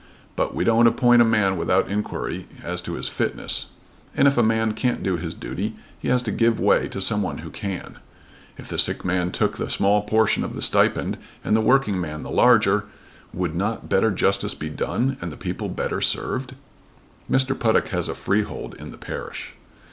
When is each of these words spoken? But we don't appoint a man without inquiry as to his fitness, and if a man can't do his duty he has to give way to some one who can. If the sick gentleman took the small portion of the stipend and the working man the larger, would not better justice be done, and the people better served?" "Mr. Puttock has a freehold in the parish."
But 0.35 0.55
we 0.55 0.63
don't 0.63 0.87
appoint 0.87 1.21
a 1.21 1.23
man 1.25 1.57
without 1.57 1.87
inquiry 1.87 2.47
as 2.63 2.81
to 2.81 2.95
his 2.95 3.07
fitness, 3.07 3.67
and 4.17 4.27
if 4.27 4.35
a 4.35 4.41
man 4.41 4.73
can't 4.73 5.03
do 5.03 5.15
his 5.17 5.35
duty 5.35 5.75
he 5.99 6.07
has 6.07 6.23
to 6.23 6.31
give 6.31 6.59
way 6.59 6.87
to 6.87 6.99
some 6.99 7.21
one 7.21 7.37
who 7.45 7.51
can. 7.51 7.99
If 8.57 8.67
the 8.67 8.79
sick 8.79 9.03
gentleman 9.03 9.31
took 9.31 9.57
the 9.57 9.69
small 9.69 10.01
portion 10.01 10.43
of 10.43 10.55
the 10.55 10.63
stipend 10.63 11.19
and 11.43 11.55
the 11.55 11.61
working 11.61 12.01
man 12.01 12.23
the 12.23 12.31
larger, 12.31 12.85
would 13.31 13.53
not 13.53 13.89
better 13.89 14.09
justice 14.09 14.55
be 14.55 14.69
done, 14.69 15.17
and 15.21 15.31
the 15.31 15.37
people 15.37 15.69
better 15.69 16.01
served?" 16.01 16.55
"Mr. 17.29 17.55
Puttock 17.55 17.89
has 17.89 18.07
a 18.09 18.15
freehold 18.15 18.73
in 18.79 18.89
the 18.89 18.97
parish." 18.97 19.53